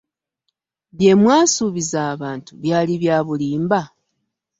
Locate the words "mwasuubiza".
1.21-1.97